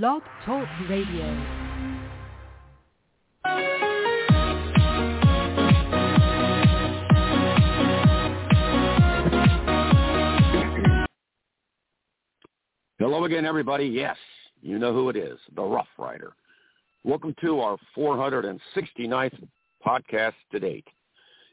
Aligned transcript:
Blog 0.00 0.22
Talk 0.46 0.66
Radio. 0.88 1.44
Hello 12.98 13.24
again, 13.24 13.44
everybody. 13.44 13.84
Yes, 13.84 14.16
you 14.62 14.78
know 14.78 14.94
who 14.94 15.10
it 15.10 15.16
is, 15.16 15.38
the 15.54 15.62
Rough 15.62 15.86
Rider. 15.98 16.32
Welcome 17.04 17.34
to 17.44 17.60
our 17.60 17.76
469th 17.94 19.46
podcast 19.86 20.32
to 20.52 20.58
date, 20.58 20.86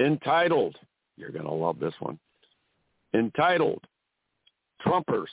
entitled, 0.00 0.78
you're 1.18 1.32
going 1.32 1.44
to 1.44 1.52
love 1.52 1.78
this 1.78 1.92
one, 2.00 2.18
entitled, 3.12 3.84
Trumpers 4.86 5.26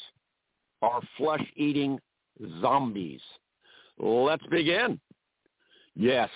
Are 0.81 0.99
Flesh-Eating 1.17 1.97
Zombies. 2.61 3.21
Let's 3.97 4.45
begin. 4.47 4.99
Yes, 5.95 6.29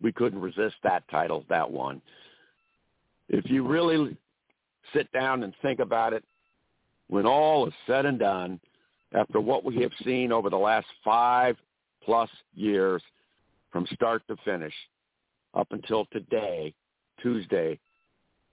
we 0.00 0.12
couldn't 0.12 0.40
resist 0.40 0.76
that 0.84 1.02
title, 1.10 1.44
that 1.48 1.70
one. 1.70 2.00
If 3.28 3.50
you 3.50 3.66
really 3.66 4.16
sit 4.94 5.10
down 5.12 5.42
and 5.42 5.52
think 5.62 5.80
about 5.80 6.12
it, 6.12 6.24
when 7.08 7.26
all 7.26 7.66
is 7.66 7.74
said 7.86 8.06
and 8.06 8.18
done, 8.18 8.60
after 9.12 9.40
what 9.40 9.64
we 9.64 9.80
have 9.82 9.92
seen 10.04 10.32
over 10.32 10.50
the 10.50 10.56
last 10.56 10.86
five 11.04 11.56
plus 12.04 12.30
years 12.54 13.02
from 13.72 13.86
start 13.92 14.22
to 14.28 14.36
finish 14.44 14.74
up 15.54 15.68
until 15.70 16.06
today, 16.12 16.72
Tuesday, 17.20 17.78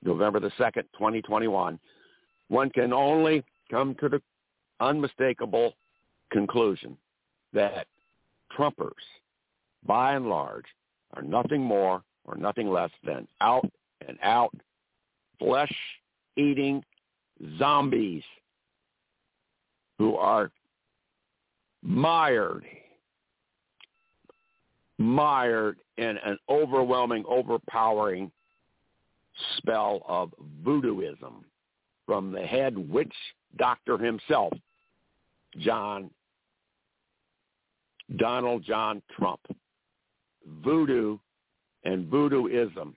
November 0.03 0.39
the 0.39 0.51
2nd, 0.59 0.83
2021, 0.93 1.79
one 2.47 2.69
can 2.71 2.93
only 2.93 3.43
come 3.69 3.95
to 3.99 4.09
the 4.09 4.21
unmistakable 4.79 5.73
conclusion 6.33 6.97
that 7.53 7.87
Trumpers, 8.57 8.91
by 9.85 10.15
and 10.15 10.27
large, 10.27 10.65
are 11.13 11.21
nothing 11.21 11.61
more 11.61 12.03
or 12.25 12.35
nothing 12.35 12.69
less 12.69 12.91
than 13.05 13.27
out 13.39 13.69
and 14.07 14.17
out 14.21 14.53
flesh-eating 15.39 16.83
zombies 17.57 18.23
who 19.97 20.15
are 20.15 20.51
mired, 21.81 22.63
mired 24.97 25.77
in 25.97 26.17
an 26.25 26.37
overwhelming, 26.49 27.23
overpowering 27.27 28.31
spell 29.57 30.01
of 30.07 30.33
voodooism 30.63 31.43
from 32.05 32.31
the 32.31 32.41
head 32.41 32.77
witch 32.77 33.13
doctor 33.57 33.97
himself, 33.97 34.53
John 35.59 36.09
Donald 38.17 38.63
John 38.63 39.01
Trump. 39.17 39.41
Voodoo 40.63 41.17
and 41.83 42.11
voodooism 42.11 42.93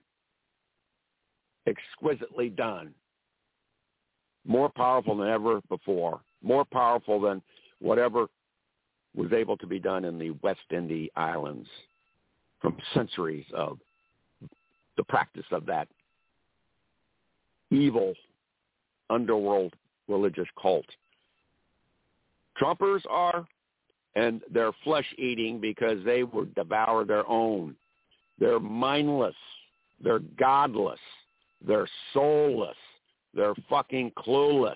exquisitely 1.65 2.49
done. 2.49 2.93
More 4.45 4.69
powerful 4.69 5.17
than 5.17 5.27
ever 5.27 5.61
before 5.69 6.21
more 6.43 6.65
powerful 6.65 7.19
than 7.19 7.41
whatever 7.79 8.27
was 9.15 9.33
able 9.33 9.57
to 9.57 9.67
be 9.67 9.79
done 9.79 10.05
in 10.05 10.19
the 10.19 10.31
West 10.43 10.59
Indies 10.71 11.09
Islands 11.15 11.67
from 12.61 12.77
centuries 12.93 13.45
of 13.55 13.79
the 14.95 15.03
practice 15.03 15.45
of 15.51 15.65
that 15.65 15.87
evil 17.71 18.13
underworld 19.09 19.73
religious 20.07 20.47
cult. 20.61 20.85
Trumpers 22.59 23.01
are, 23.09 23.47
and 24.17 24.41
they're 24.51 24.71
flesh-eating 24.83 25.61
because 25.61 26.03
they 26.03 26.23
would 26.23 26.55
devour 26.55 27.05
their 27.05 27.27
own. 27.29 27.75
They're 28.39 28.59
mindless. 28.59 29.35
They're 30.03 30.21
godless. 30.39 30.99
They're 31.65 31.87
soulless. 32.13 32.75
They're 33.35 33.53
fucking 33.69 34.13
clueless. 34.17 34.75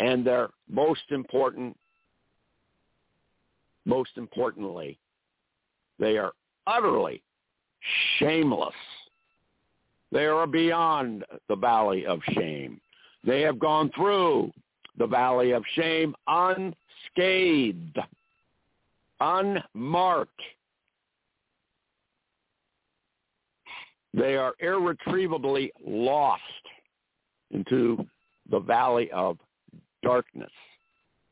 And 0.00 0.26
they're 0.26 0.48
most 0.68 1.10
important, 1.10 1.76
most 3.84 4.10
importantly, 4.16 4.98
they 6.00 6.18
are 6.18 6.32
utterly 6.66 7.22
shameless. 8.18 8.74
They 10.10 10.26
are 10.26 10.48
beyond 10.48 11.24
the 11.48 11.56
valley 11.56 12.06
of 12.06 12.18
shame. 12.32 12.80
They 13.24 13.42
have 13.42 13.60
gone 13.60 13.92
through 13.94 14.52
the 14.98 15.06
valley 15.06 15.52
of 15.52 15.62
shame 15.74 16.14
unscathed, 16.26 17.98
unmarked. 19.20 20.40
They 24.12 24.36
are 24.36 24.54
irretrievably 24.60 25.72
lost 25.86 26.42
into 27.50 28.04
the 28.50 28.58
valley 28.58 29.10
of 29.12 29.38
darkness 30.02 30.50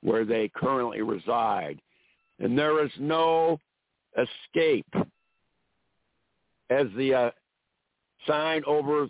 where 0.03 0.25
they 0.25 0.51
currently 0.55 1.03
reside. 1.03 1.81
And 2.39 2.57
there 2.57 2.85
is 2.85 2.93
no 3.01 3.59
escape. 4.17 4.87
As 6.69 6.87
the 6.97 7.15
uh, 7.15 7.31
sign 8.27 8.63
over 8.67 9.09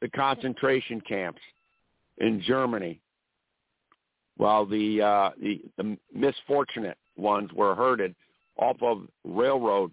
the 0.00 0.08
concentration 0.10 1.00
camps 1.00 1.40
in 2.18 2.42
Germany, 2.42 3.00
while 4.36 4.66
the, 4.66 5.02
uh, 5.02 5.30
the, 5.40 5.62
the 5.76 5.96
misfortunate 6.14 6.98
ones 7.16 7.50
were 7.52 7.74
herded 7.74 8.14
off 8.58 8.76
of 8.82 9.02
railroad 9.24 9.92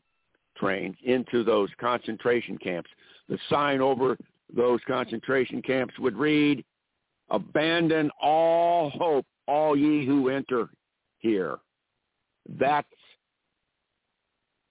trains 0.57 0.95
into 1.03 1.43
those 1.43 1.69
concentration 1.79 2.57
camps, 2.57 2.89
the 3.29 3.37
sign 3.49 3.81
over 3.81 4.17
those 4.55 4.79
concentration 4.87 5.61
camps 5.61 5.97
would 5.99 6.15
read, 6.15 6.63
Abandon 7.29 8.11
all 8.21 8.89
hope, 8.91 9.25
all 9.47 9.75
ye 9.75 10.05
who 10.05 10.29
enter 10.29 10.69
here. 11.19 11.57
That's 12.59 12.87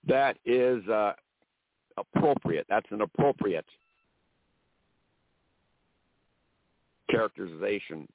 that 0.06 0.36
is 0.44 0.86
uh, 0.88 1.12
appropriate. 1.96 2.66
That's 2.68 2.86
an 2.90 3.00
appropriate 3.00 3.64
characterization 7.10 8.06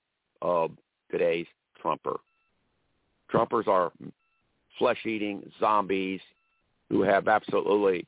of 0.41 0.71
today's 1.11 1.47
Trumper. 1.81 2.17
Trumpers 3.31 3.67
are 3.67 3.91
flesh-eating 4.79 5.51
zombies 5.59 6.21
who 6.89 7.01
have 7.01 7.27
absolutely 7.27 8.05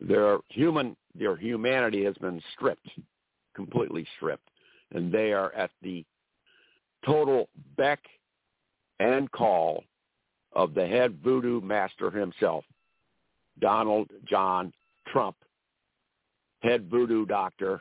their 0.00 0.38
human 0.48 0.96
their 1.14 1.36
humanity 1.36 2.04
has 2.04 2.14
been 2.16 2.40
stripped, 2.54 2.88
completely 3.54 4.06
stripped 4.16 4.48
and 4.92 5.12
they 5.12 5.32
are 5.32 5.52
at 5.54 5.70
the 5.82 6.04
total 7.04 7.48
beck 7.76 8.00
and 9.00 9.30
call 9.30 9.84
of 10.52 10.74
the 10.74 10.86
head 10.86 11.18
voodoo 11.22 11.60
master 11.60 12.10
himself, 12.10 12.64
Donald 13.60 14.08
John 14.24 14.72
Trump, 15.12 15.36
head 16.60 16.88
voodoo 16.90 17.26
doctor, 17.26 17.80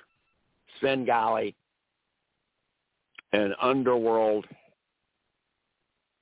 Svengali, 0.79 1.55
an 3.33 3.53
underworld 3.61 4.45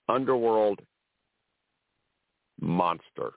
underworld 0.07 0.79
monster 2.61 3.33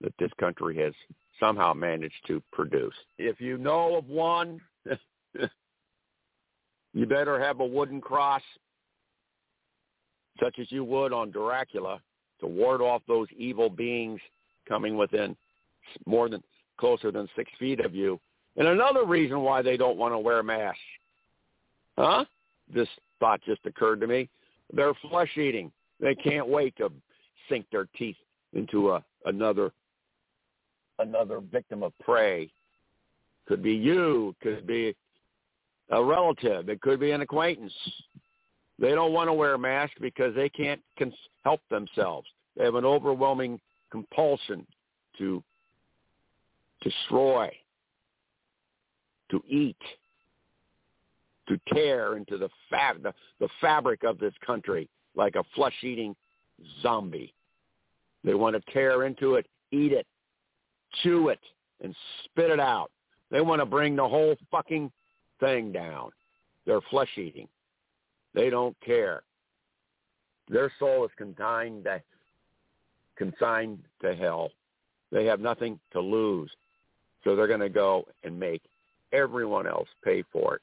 that 0.00 0.14
this 0.18 0.30
country 0.38 0.76
has 0.78 0.92
somehow 1.40 1.74
managed 1.74 2.14
to 2.26 2.42
produce. 2.52 2.94
If 3.18 3.40
you 3.40 3.58
know 3.58 3.96
of 3.96 4.06
one 4.08 4.60
You 6.94 7.06
better 7.06 7.42
have 7.42 7.60
a 7.60 7.64
wooden 7.64 8.00
cross, 8.00 8.42
such 10.42 10.58
as 10.58 10.70
you 10.70 10.84
would 10.84 11.12
on 11.12 11.30
Dracula, 11.30 12.00
to 12.40 12.46
ward 12.46 12.80
off 12.80 13.02
those 13.08 13.28
evil 13.36 13.70
beings 13.70 14.20
coming 14.68 14.96
within 14.96 15.36
more 16.06 16.28
than 16.28 16.42
closer 16.78 17.10
than 17.10 17.28
six 17.34 17.50
feet 17.58 17.80
of 17.80 17.94
you. 17.94 18.20
And 18.56 18.68
another 18.68 19.06
reason 19.06 19.40
why 19.40 19.62
they 19.62 19.76
don't 19.76 19.96
want 19.96 20.12
to 20.12 20.18
wear 20.18 20.42
masks. 20.42 20.80
Huh? 21.96 22.24
This 22.72 22.88
thought 23.20 23.40
just 23.44 23.64
occurred 23.66 24.00
to 24.00 24.06
me. 24.06 24.28
They're 24.72 24.94
flesh 25.10 25.36
eating. 25.36 25.70
They 26.00 26.14
can't 26.14 26.48
wait 26.48 26.76
to 26.76 26.90
sink 27.48 27.66
their 27.70 27.86
teeth 27.96 28.16
into 28.54 28.90
a 28.90 29.04
another 29.24 29.72
another 30.98 31.40
victim 31.40 31.82
of 31.82 31.92
prey. 32.00 32.50
Could 33.46 33.62
be 33.62 33.72
you, 33.72 34.34
could 34.42 34.66
be 34.66 34.94
a 35.90 36.02
relative. 36.02 36.68
It 36.68 36.80
could 36.80 37.00
be 37.00 37.10
an 37.10 37.20
acquaintance. 37.20 37.72
They 38.78 38.90
don't 38.90 39.12
want 39.12 39.28
to 39.28 39.32
wear 39.32 39.54
a 39.54 39.58
mask 39.58 39.92
because 40.00 40.34
they 40.34 40.48
can't 40.48 40.80
cons- 40.98 41.14
help 41.44 41.60
themselves. 41.70 42.26
They 42.56 42.64
have 42.64 42.74
an 42.74 42.84
overwhelming 42.84 43.60
compulsion 43.90 44.66
to 45.18 45.42
destroy, 46.82 47.50
to 49.30 49.42
eat, 49.48 49.76
to 51.52 51.74
tear 51.74 52.16
into 52.16 52.38
the, 52.38 52.48
fa- 52.70 52.98
the, 53.02 53.12
the 53.40 53.48
fabric 53.60 54.04
of 54.04 54.18
this 54.18 54.34
country 54.44 54.88
like 55.14 55.36
a 55.36 55.44
flesh-eating 55.54 56.14
zombie. 56.80 57.34
They 58.24 58.34
want 58.34 58.56
to 58.56 58.72
tear 58.72 59.04
into 59.04 59.34
it, 59.34 59.46
eat 59.70 59.92
it, 59.92 60.06
chew 61.02 61.28
it, 61.28 61.40
and 61.82 61.94
spit 62.24 62.50
it 62.50 62.60
out. 62.60 62.90
They 63.30 63.40
want 63.40 63.60
to 63.60 63.66
bring 63.66 63.96
the 63.96 64.08
whole 64.08 64.36
fucking 64.50 64.90
thing 65.40 65.72
down. 65.72 66.10
They're 66.66 66.80
flesh 66.90 67.10
eating. 67.16 67.48
They 68.34 68.48
don't 68.48 68.76
care. 68.84 69.22
Their 70.48 70.72
soul 70.78 71.04
is 71.04 71.10
consigned 71.16 71.84
to, 71.84 72.00
consigned 73.16 73.80
to 74.00 74.14
hell. 74.14 74.50
They 75.10 75.26
have 75.26 75.40
nothing 75.40 75.78
to 75.92 76.00
lose. 76.00 76.50
So 77.24 77.36
they're 77.36 77.46
going 77.46 77.60
to 77.60 77.68
go 77.68 78.06
and 78.24 78.38
make 78.38 78.62
everyone 79.12 79.66
else 79.66 79.88
pay 80.04 80.24
for 80.32 80.56
it 80.56 80.62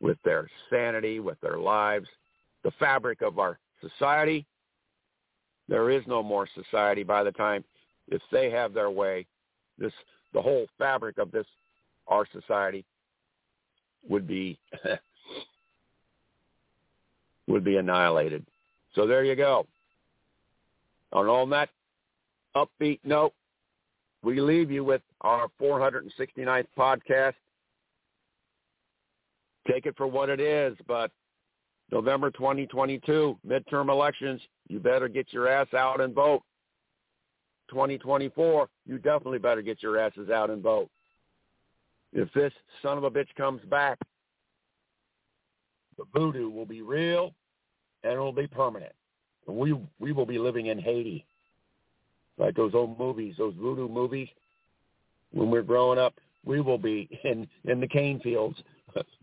with 0.00 0.18
their 0.24 0.48
sanity, 0.70 1.20
with 1.20 1.40
their 1.40 1.58
lives, 1.58 2.08
the 2.64 2.70
fabric 2.78 3.22
of 3.22 3.38
our 3.38 3.58
society. 3.80 4.46
There 5.68 5.90
is 5.90 6.02
no 6.06 6.22
more 6.22 6.48
society 6.54 7.02
by 7.02 7.22
the 7.24 7.32
time 7.32 7.64
if 8.08 8.22
they 8.32 8.50
have 8.50 8.72
their 8.72 8.90
way. 8.90 9.26
This 9.78 9.92
the 10.32 10.42
whole 10.42 10.66
fabric 10.78 11.18
of 11.18 11.30
this 11.30 11.46
our 12.06 12.26
society 12.32 12.84
would 14.08 14.26
be 14.26 14.58
would 17.46 17.64
be 17.64 17.76
annihilated. 17.76 18.46
So 18.94 19.06
there 19.06 19.24
you 19.24 19.36
go. 19.36 19.66
On 21.12 21.26
all 21.26 21.46
that 21.46 21.70
upbeat 22.56 23.00
note, 23.04 23.32
we 24.22 24.40
leave 24.40 24.70
you 24.70 24.84
with 24.84 25.02
our 25.22 25.48
469th 25.60 26.66
podcast. 26.76 27.34
Take 29.70 29.86
it 29.86 29.96
for 29.96 30.06
what 30.06 30.30
it 30.30 30.40
is, 30.40 30.76
but 30.86 31.10
November 31.90 32.30
2022, 32.30 33.38
midterm 33.46 33.90
elections, 33.90 34.40
you 34.68 34.78
better 34.78 35.08
get 35.08 35.32
your 35.32 35.48
ass 35.48 35.72
out 35.74 36.00
and 36.00 36.14
vote. 36.14 36.42
2024, 37.70 38.68
you 38.86 38.96
definitely 38.98 39.38
better 39.38 39.62
get 39.62 39.82
your 39.82 39.98
asses 39.98 40.30
out 40.30 40.50
and 40.50 40.62
vote. 40.62 40.88
If 42.12 42.32
this 42.32 42.52
son 42.82 42.96
of 42.96 43.04
a 43.04 43.10
bitch 43.10 43.28
comes 43.36 43.60
back, 43.68 43.98
the 45.98 46.04
voodoo 46.14 46.48
will 46.48 46.64
be 46.64 46.80
real 46.80 47.34
and 48.04 48.14
it 48.14 48.18
will 48.18 48.32
be 48.32 48.46
permanent. 48.46 48.92
And 49.46 49.56
we 49.56 49.74
we 49.98 50.12
will 50.12 50.26
be 50.26 50.38
living 50.38 50.66
in 50.66 50.78
Haiti. 50.78 51.26
Like 52.38 52.54
those 52.54 52.74
old 52.74 52.98
movies, 52.98 53.34
those 53.36 53.54
voodoo 53.54 53.88
movies. 53.88 54.28
When 55.32 55.50
we're 55.50 55.62
growing 55.62 55.98
up, 55.98 56.14
we 56.44 56.60
will 56.60 56.78
be 56.78 57.08
in 57.24 57.46
in 57.64 57.80
the 57.80 57.88
cane 57.88 58.20
fields 58.20 58.56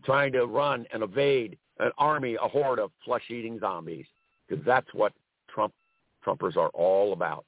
trying 0.04 0.32
to 0.32 0.46
run 0.46 0.86
and 0.92 1.02
evade 1.02 1.58
an 1.78 1.90
army, 1.98 2.36
a 2.42 2.48
horde 2.48 2.78
of 2.78 2.90
flesh-eating 3.04 3.58
zombies, 3.60 4.06
because 4.48 4.64
that's 4.64 4.92
what 4.94 5.12
Trump 5.48 5.72
Trumpers 6.24 6.56
are 6.56 6.70
all 6.70 7.12
about. 7.12 7.44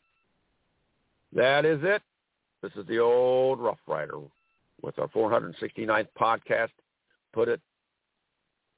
That 1.32 1.64
is 1.64 1.80
it. 1.82 2.02
This 2.62 2.72
is 2.76 2.86
the 2.86 2.98
old 2.98 3.60
Rough 3.60 3.78
Rider 3.86 4.18
with 4.82 4.98
our 4.98 5.08
469th 5.08 6.08
podcast. 6.18 6.70
Put 7.32 7.48
it. 7.48 7.60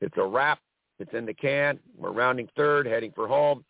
It's 0.01 0.17
a 0.17 0.25
wrap. 0.25 0.59
It's 0.99 1.13
in 1.15 1.27
the 1.27 1.35
can. 1.35 1.79
We're 1.97 2.13
rounding 2.13 2.49
third, 2.57 2.87
heading 2.87 3.13
for 3.15 3.27
home. 3.27 3.65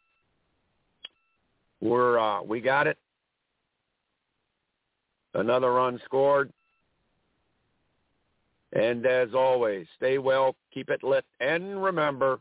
We're 1.81 2.19
uh, 2.19 2.43
we 2.43 2.61
got 2.61 2.87
it. 2.87 2.99
Another 5.35 5.73
run 5.73 6.01
scored. 6.05 6.53
And 8.73 9.05
as 9.05 9.31
always, 9.35 9.87
stay 9.97 10.19
well, 10.19 10.55
keep 10.73 10.91
it 10.91 11.03
lit, 11.03 11.25
and 11.41 11.83
remember, 11.83 12.41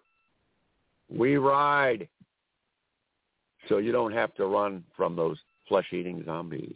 we 1.09 1.37
ride 1.37 2.07
so 3.67 3.77
you 3.77 3.91
don't 3.91 4.13
have 4.13 4.33
to 4.35 4.45
run 4.45 4.83
from 4.95 5.15
those 5.15 5.37
flesh-eating 5.67 6.23
zombies. 6.25 6.75